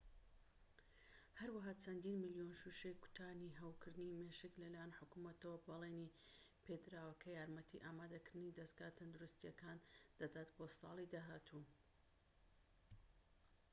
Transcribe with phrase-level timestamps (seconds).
[1.39, 6.13] هەروەها چەندین ملیۆن شوشەی کوتانی هەوکردنی مێشک لەلایەن حکومەتەوە بەڵێنی
[6.65, 9.77] پێدراوە کە یارمەتی ئامادەکردنی دەزگا تەندروستییەکان
[10.19, 11.63] دەدات بۆ ساڵی داهاتوو